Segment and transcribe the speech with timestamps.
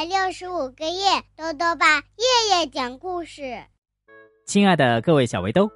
[0.00, 3.62] 百六十五个夜，豆豆爸夜夜讲故事。
[4.46, 5.70] 亲爱的各位小围兜，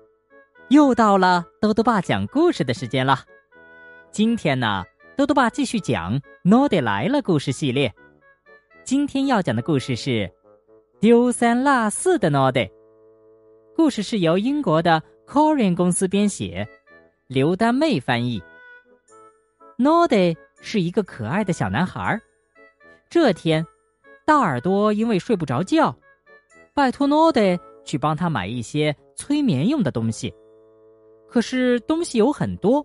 [0.70, 3.18] 又到了豆豆爸讲故事的时间了。
[4.10, 4.82] 今天呢，
[5.14, 7.92] 豆豆爸继续讲《诺德来了》故事系列。
[8.82, 10.10] 今天要讲的故事是
[10.98, 12.60] 《丢三落四的诺德》。
[13.76, 16.66] 故事是由英国的 Corian 公司编写，
[17.26, 18.42] 刘丹妹翻译。
[19.76, 20.16] 诺德
[20.62, 22.18] 是一个可爱的小男孩。
[23.10, 23.64] 这天，
[24.24, 25.94] 大耳朵因为睡不着觉，
[26.72, 27.40] 拜托诺德
[27.84, 30.32] 去帮他买一些催眠用的东西。
[31.28, 32.84] 可是东西有很多，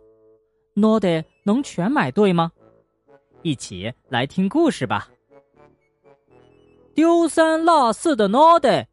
[0.73, 2.52] 诺德能全买对吗？
[3.41, 5.09] 一起来听故事吧。
[6.94, 8.85] 丢三落四的诺德。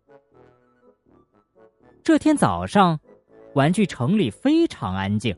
[2.04, 3.00] 这天早上，
[3.54, 5.36] 玩具城里非常安静。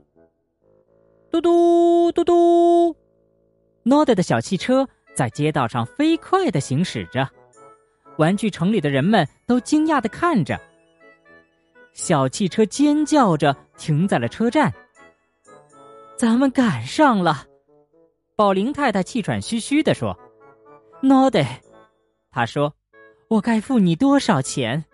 [1.30, 2.94] 嘟嘟嘟嘟，
[3.84, 4.86] 诺德的小汽车。
[5.18, 7.28] 在街道上飞快的行驶着，
[8.18, 10.56] 玩具城里的人们都惊讶的看着。
[11.92, 14.72] 小汽车尖叫着停在了车站。
[16.16, 17.44] 咱们赶上了，
[18.36, 20.16] 宝玲太太气喘吁吁的说
[21.02, 21.40] ：“诺德，
[22.30, 22.72] 他说，
[23.26, 24.84] 我该付你多少钱？”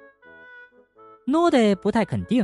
[1.29, 2.43] 诺德不太肯定。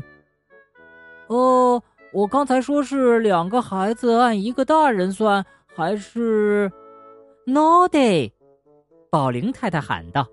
[1.28, 5.42] 哦，我刚才说是两个孩子按一个大人算，
[5.75, 6.70] 还是
[7.51, 8.31] ？No day，
[9.11, 10.29] 宝玲太太喊道：“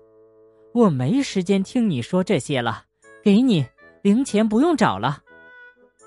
[0.72, 2.84] 我没时间听你说这些了，
[3.24, 3.66] 给你
[4.02, 5.20] 零钱不用找了。”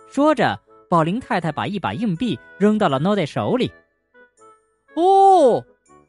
[0.07, 0.57] 说着，
[0.89, 3.69] 宝玲太太把一把硬币扔到了 No day 手里。
[4.95, 5.61] 哦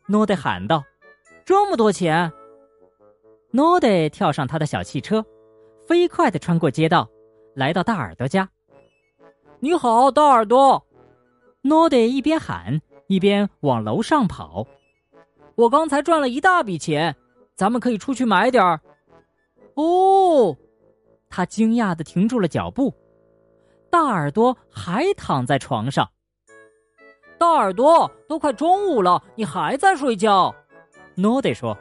[0.06, 0.84] ，No day 喊道
[1.44, 2.32] ：“这么多钱
[3.50, 5.26] ！”No day 跳上他的小汽车，
[5.84, 7.10] 飞快的穿过街道，
[7.56, 8.48] 来到大耳朵家。
[9.58, 10.86] “你好，大耳朵
[11.62, 14.64] ！”No day 一边喊一边往楼上跑。
[15.62, 17.14] 我刚才赚了一大笔钱，
[17.54, 18.80] 咱们可以出去买点儿。
[19.74, 20.56] 哦，
[21.30, 22.92] 他惊讶的停住了脚步。
[23.88, 26.10] 大耳朵还躺在床上。
[27.38, 30.52] 大耳朵，都快中午了，你还在睡觉？
[31.14, 31.78] 诺德说：“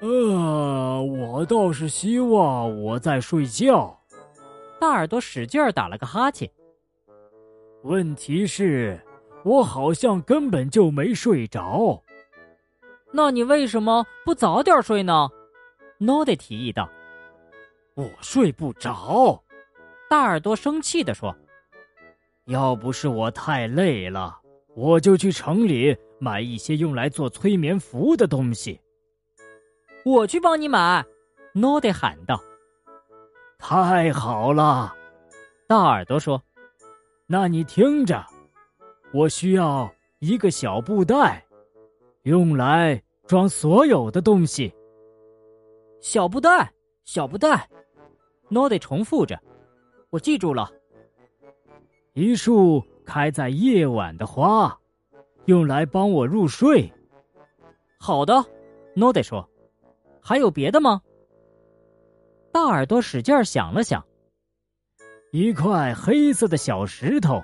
[0.00, 3.98] 呃，我倒是希望我在睡觉。”
[4.78, 6.50] 大耳朵使劲打了个哈欠。
[7.82, 9.00] 问题是，
[9.42, 12.02] 我好像根本就没睡着。
[13.16, 15.30] 那你为什么不早点睡呢？
[15.96, 16.86] 诺德提议道。
[17.96, 19.42] “我睡不着。”
[20.10, 21.34] 大耳朵生气地说。
[22.44, 24.38] “要不是我太累了，
[24.74, 28.78] 我就去城里买一些用来做催眠符的东西。”
[30.04, 31.02] 我去帮你买。”
[31.54, 32.38] 诺德喊道。
[33.58, 34.94] “太好了！”
[35.66, 36.42] 大耳朵说。
[37.26, 38.22] “那你听着，
[39.14, 41.46] 我需要一个小布袋，
[42.24, 44.72] 用来……”装所有的东西。
[46.00, 46.72] 小布袋，
[47.04, 47.68] 小布袋，
[48.48, 49.38] 诺德重复着。
[50.10, 50.70] 我记住了。
[52.12, 54.78] 一束开在夜晚的花，
[55.46, 56.90] 用来帮我入睡。
[57.98, 58.44] 好的，
[58.94, 59.46] 诺德说。
[60.20, 61.00] 还有别的吗？
[62.52, 64.04] 大耳朵使劲想了想。
[65.30, 67.42] 一块黑色的小石头，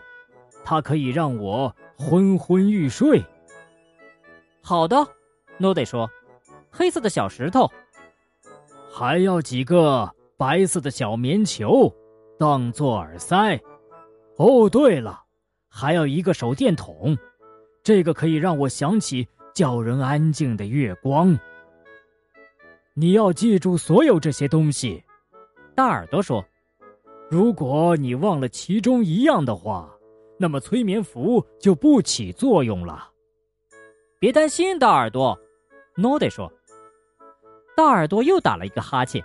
[0.65, 3.23] 它可以让我昏昏欲睡。
[4.63, 5.07] 好的。
[5.59, 6.11] 诺德说
[6.71, 7.71] ：“黑色的小石头，
[8.91, 11.93] 还要几个白色的小棉球，
[12.39, 13.61] 当做耳塞。
[14.37, 15.23] 哦，对了，
[15.69, 17.17] 还要一个手电筒，
[17.85, 21.39] 这个可以让我想起叫人安静的月光。
[22.95, 25.03] 你要记住所有这些东西。”
[25.77, 26.45] 大耳朵说
[27.31, 29.89] ：“如果你忘了其中一样的话，
[30.39, 33.11] 那么催眠符就不起作用了。”
[34.23, 35.37] 别担心，大耳朵，
[35.97, 36.49] 诺德说。
[37.77, 39.21] 大耳朵又打了一个哈欠。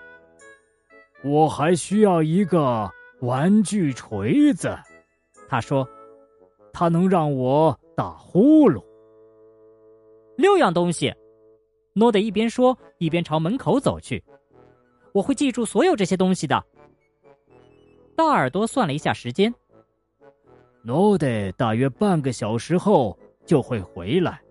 [1.23, 2.91] 我还需要一个
[3.21, 4.75] 玩具锤子，
[5.47, 5.87] 他说，
[6.73, 8.83] 它能让我打呼噜。
[10.35, 11.13] 六样东西，
[11.93, 14.23] 诺德一边说一边朝门口走去。
[15.13, 16.59] 我会记住所有这些东西的。
[18.15, 19.53] 大耳朵算了一下时间，
[20.81, 23.15] 诺德大约半个小时后
[23.45, 24.41] 就会回来。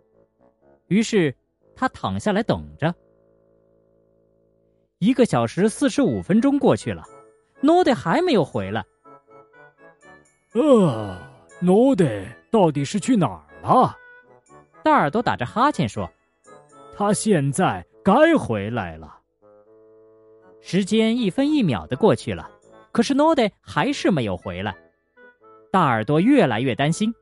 [0.88, 1.34] 于是，
[1.74, 2.94] 他躺下来等着。
[4.98, 7.04] 一个小时四十五分钟过去了，
[7.60, 8.84] 诺德还没有回来。
[10.52, 11.18] 呃，
[11.60, 12.06] 诺德
[12.50, 13.94] 到底是去哪儿了？
[14.82, 16.08] 大耳朵打着哈欠说
[16.96, 19.20] ：“他现在该回来了。”
[20.62, 22.50] 时间一分一秒的过去了，
[22.90, 24.74] 可是诺德还是没有回来。
[25.70, 27.12] 大耳朵越来越担心。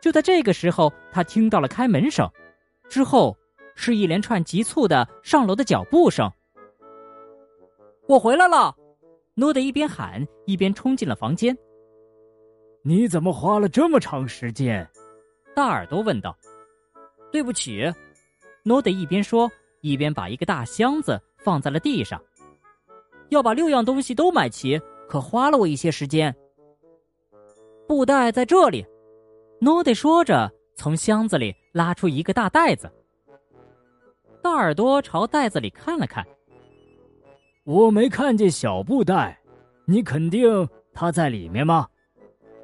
[0.00, 2.30] 就在这个时候，他听到了开门声。
[2.90, 3.34] 之后，
[3.76, 6.30] 是一连串急促的上楼的脚步声。
[8.08, 8.74] 我回来了，
[9.34, 11.56] 诺德一边喊一边冲进了房间。
[12.82, 14.86] 你怎么花了这么长时间？
[15.54, 16.36] 大耳朵问道。
[17.30, 17.88] 对不起，
[18.64, 19.48] 诺德一边说
[19.82, 22.20] 一边把一个大箱子放在了地上。
[23.28, 26.34] 要把六样东西都买齐，可花了我一些时间。
[27.86, 28.84] 布袋在这里，
[29.60, 32.90] 诺德说着，从箱子里拉出一个大袋子。
[34.42, 36.26] 大耳朵朝袋子里看了看，
[37.64, 39.38] 我没看见小布袋，
[39.84, 41.86] 你肯定它在里面吗？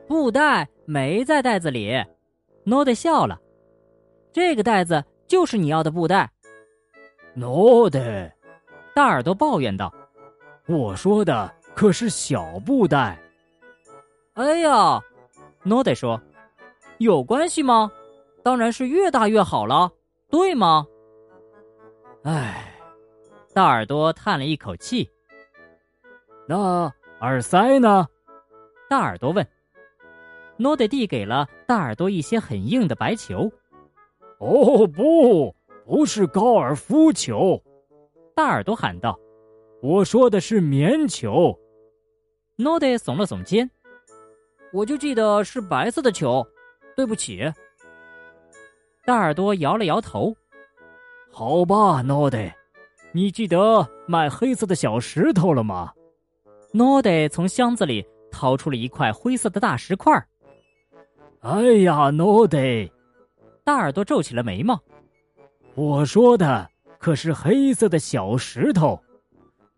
[0.08, 1.92] 布袋没在袋子里，
[2.64, 3.38] 诺德笑了。
[4.32, 6.32] 这个袋子就是你要的布袋。
[7.34, 8.00] 诺德，
[8.94, 9.92] 大耳朵抱怨道
[10.66, 13.18] ：“我说的可是小布袋。”
[14.32, 14.98] 哎呀，
[15.62, 16.18] 诺德说
[16.96, 17.92] ：“有关系吗？
[18.46, 19.90] 当然是越大越好了，
[20.30, 20.86] 对吗？”
[22.22, 22.72] 唉，
[23.52, 25.10] 大耳朵叹了一口气。
[26.46, 26.88] 那
[27.22, 28.06] 耳塞呢？
[28.88, 29.44] 大耳朵问。
[30.58, 33.50] 诺德递给了大耳朵一些很硬的白球。
[34.38, 35.52] 哦不，
[35.84, 37.60] 不是高尔夫球！
[38.32, 39.18] 大耳朵喊道
[39.82, 41.52] ：“我说的是棉球。”
[42.54, 43.68] 诺德耸了耸肩
[44.72, 46.46] ：“我就记得是白色的球，
[46.94, 47.52] 对不起。”
[49.06, 50.34] 大耳朵摇了摇头
[51.30, 52.38] ：“好吧，诺德，
[53.12, 55.92] 你记得买黑色的小石头了吗？”
[56.74, 60.12] 诺德从箱子里掏出了一块灰色的大石块。
[61.42, 62.58] 哎呀，诺德！
[63.62, 64.76] 大耳朵皱起了眉毛。
[65.76, 66.68] 我说的
[66.98, 69.00] 可是黑色的小石头，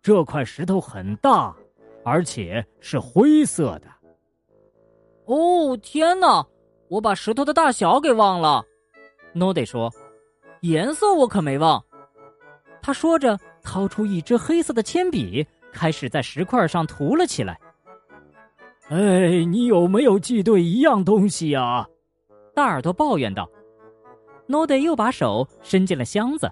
[0.01, 1.55] 这块石头很大，
[2.03, 3.87] 而且是灰色的。
[5.25, 6.43] 哦，天哪！
[6.87, 8.65] 我把石头的大小给忘了。
[9.33, 9.91] 诺德说
[10.61, 11.83] ：“颜色我可没忘。”
[12.81, 17.59] 他说着，掏出一支黑色的铅笔，开始在石块上涂了起来。
[18.89, 21.85] 哎，你有没有记对一样东西呀？
[22.55, 23.47] 大耳朵抱怨道。
[24.47, 26.51] 诺德又把手伸进了箱子。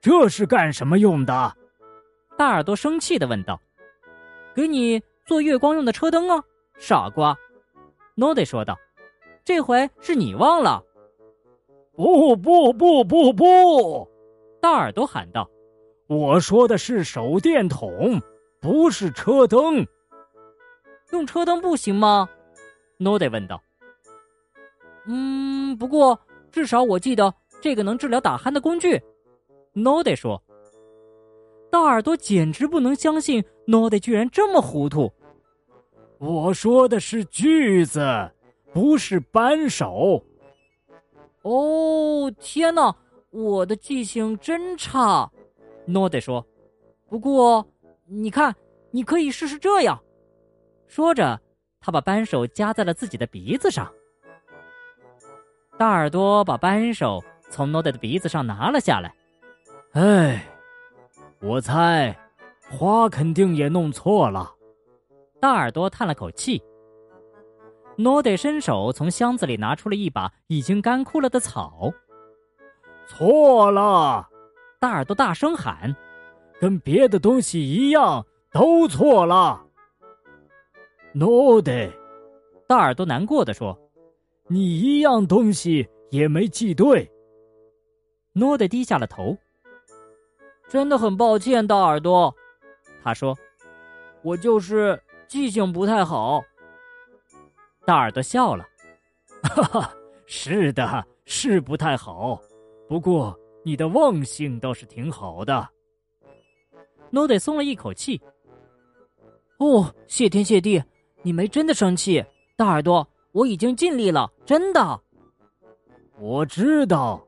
[0.00, 1.56] 这是干什么用的？
[2.36, 3.58] 大耳朵生气的问道。
[4.54, 6.42] 给你做月光用的车灯啊，
[6.76, 7.34] 傻瓜！
[8.14, 8.76] 诺德说道。
[9.44, 10.82] 这回是你忘了。
[11.94, 14.08] 不不不不不！
[14.60, 15.48] 大耳朵喊道。
[16.06, 18.20] 我说的是手电筒，
[18.60, 19.86] 不是车灯。
[21.10, 22.28] 用车灯不行吗？
[22.98, 23.62] 诺德问道。
[25.06, 26.18] 嗯，不过
[26.50, 29.00] 至少我记得这个能治疗打鼾的工具。
[29.74, 30.42] 诺德说。
[31.70, 35.10] 大耳朵简直不能相信诺德居然这么糊涂。
[36.18, 38.30] 我说的是锯子，
[38.74, 40.22] 不是扳手。
[41.42, 42.94] 哦，天哪，
[43.30, 45.30] 我的记性真差。
[45.86, 46.44] 诺德说。
[47.08, 47.66] 不过，
[48.06, 48.54] 你看，
[48.90, 50.02] 你可以试试这样。
[50.86, 51.38] 说着，
[51.80, 53.92] 他把扳手夹在了自己的鼻子上。
[55.76, 59.14] 大耳朵把扳手从诺德的鼻子上拿了下来。
[59.92, 60.48] 哎，
[61.40, 62.16] 我猜，
[62.70, 64.54] 花肯定也弄错了。
[65.40, 66.62] 大耳朵叹了口气。
[68.02, 71.88] 诺德伸手从箱子里拿出了一把已经干枯了的草。
[73.06, 74.28] 错了！
[74.80, 75.94] 大耳朵大声喊
[76.60, 79.64] ：“跟别的东西一样，都错了。”
[81.14, 81.70] 诺德，
[82.66, 83.78] 大耳朵难过的说
[84.50, 87.08] ：“你一样东西也没记对。”
[88.34, 89.38] 诺德低下了头。
[90.68, 92.34] 真的很抱歉，大耳朵，
[93.04, 93.36] 他说
[94.24, 96.42] ：“我就是记性不太好。”
[97.84, 98.66] 大耳朵笑了
[99.42, 99.94] ：“哈哈，
[100.26, 102.40] 是的，是不太好。
[102.88, 105.68] 不过你的忘性倒是挺好的。”
[107.10, 108.20] 诺德松了一口气。
[109.58, 110.82] “哦，谢天谢地！”
[111.24, 112.24] 你没真的生气，
[112.56, 115.00] 大耳朵，我已经尽力了，真的。
[116.18, 117.24] 我知道，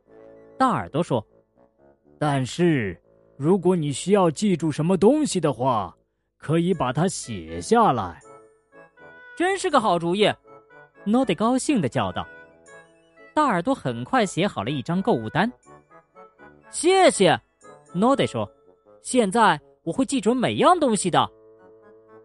[0.58, 1.24] 大耳朵说。
[2.18, 3.00] 但是，
[3.36, 5.96] 如果你需要记住什么东西的话，
[6.38, 8.20] 可以把它写下来。
[9.36, 10.28] 真是个好主意，
[11.04, 12.26] 诺德高兴的叫道。
[13.34, 15.50] 大耳朵很快写好了一张购物单。
[16.70, 17.40] 谢谢，
[17.92, 18.50] 诺德说。
[19.02, 21.30] 现在我会记准每样东西的。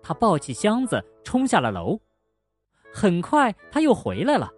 [0.01, 1.99] 他抱起箱子冲下了楼，
[2.93, 4.49] 很快他又回来了。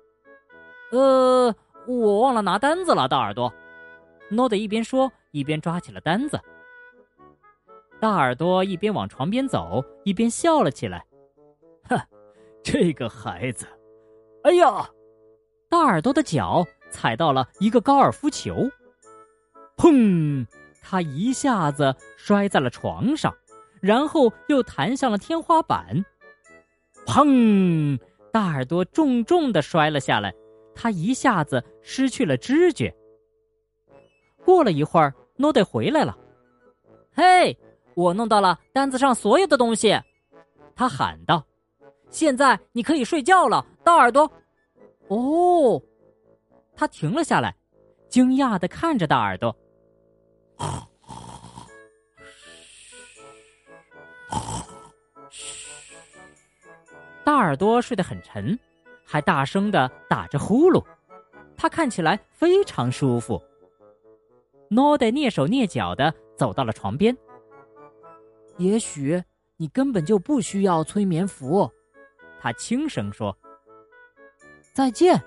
[0.92, 1.56] 呃，
[1.88, 3.52] 我忘了拿单子了，大耳朵。
[4.30, 6.40] 诺德一边说一边抓起了单子。
[8.00, 11.04] 大耳朵一边往床边走，一边笑了起来。
[11.90, 12.00] 哼，
[12.62, 13.66] 这个孩子！
[14.44, 14.90] 哎呀，
[15.70, 18.70] 大耳朵的脚踩到了一个高尔夫球。
[19.78, 20.46] 砰！
[20.82, 23.34] 他一下子摔在了床上，
[23.82, 26.04] 然后又弹向了天花板。
[27.06, 28.00] 砰！
[28.32, 30.34] 大耳朵重重的摔了下来，
[30.74, 32.94] 他一下子失去了知觉。
[34.44, 36.18] 过了一会儿，诺德回来了。
[37.14, 37.58] 嘿，
[37.96, 40.00] 我弄到了单子上所有的东西，
[40.76, 41.46] 他喊道
[42.12, 44.32] ：“现在你可以睡觉了，大耳朵。”
[45.10, 45.82] 哦，
[46.76, 47.56] 他停了下来，
[48.08, 49.56] 惊讶的看着大耳朵。
[57.24, 58.58] 大耳朵睡得很沉，
[59.06, 60.84] 还大声的打着呼噜，
[61.56, 63.42] 他看起来非常舒服。
[64.70, 67.16] 诺德蹑手蹑脚的走到了床边。
[68.58, 69.22] 也许
[69.58, 71.70] 你根本就不需要催眠符，
[72.42, 73.38] 他轻声说。
[74.74, 75.22] 再见。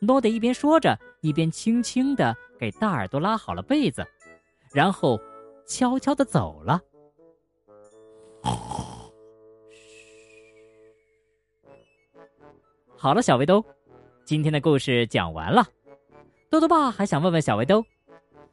[0.00, 4.06] 诺德一边说着，一边轻轻的给大耳朵拉好了被子，
[4.72, 5.18] 然后
[5.66, 6.80] 悄悄的走了。
[12.96, 13.64] 好了，小围兜，
[14.24, 15.64] 今天的故事讲完了。
[16.50, 17.84] 多多爸还想问问小围兜，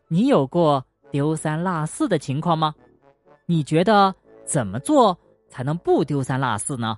[0.08, 2.74] 你有过丢三落四的情况吗？
[3.46, 4.14] 你觉得
[4.46, 5.16] 怎么做
[5.48, 6.98] 才能不丢三落四呢？